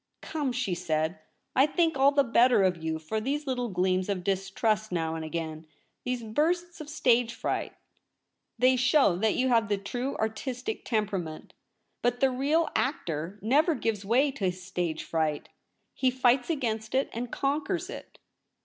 * 0.11 0.21
Come,' 0.21 0.51
she 0.51 0.73
said,' 0.73 1.19
I 1.55 1.67
think 1.67 1.95
all 1.95 2.11
the 2.11 2.23
better 2.23 2.63
of 2.63 2.75
you 2.83 2.97
for 2.97 3.21
these 3.21 3.45
little 3.45 3.69
gleams 3.69 4.09
of 4.09 4.23
distrust 4.23 4.91
now 4.91 5.13
and 5.13 5.23
again— 5.23 5.67
these 6.05 6.23
bursts 6.23 6.81
of 6.81 6.89
stage 6.89 7.35
fright. 7.35 7.75
They 8.57 8.77
show 8.77 9.15
that 9.17 9.35
you 9.35 9.49
have 9.49 9.67
the 9.69 9.77
true 9.77 10.17
artistic 10.17 10.85
tempera 10.85 11.19
ment. 11.19 11.53
But 12.01 12.19
the 12.19 12.31
real 12.31 12.69
actor 12.75 13.37
never 13.43 13.75
gives 13.75 14.03
way 14.03 14.31
to 14.31 14.45
his 14.45 14.63
stage 14.63 15.03
fright; 15.03 15.49
he 15.93 16.09
fights 16.09 16.49
against 16.49 16.95
it 16.95 17.07
and 17.13 17.31
conquers 17.31 17.87
it. 17.87 18.17